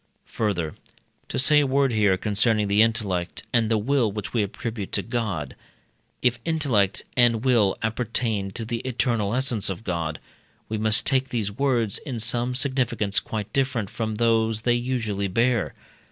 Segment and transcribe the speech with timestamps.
[0.25, 0.73] Further
[1.29, 5.03] (to say a word here concerning the intellect and the will which we attribute to
[5.03, 5.55] God),
[6.23, 10.19] if intellect and will appertain to the eternal essence of God,
[10.67, 15.75] we must take these words in some significance quite different from those they usually bear.